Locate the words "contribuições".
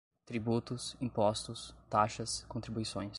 2.49-3.09